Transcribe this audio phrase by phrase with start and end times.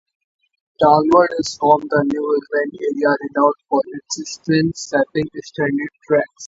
[0.79, 1.03] Dowd
[1.37, 5.77] is from the New England area, renowned for its strength-sapping, sandy
[6.07, 6.25] tracks.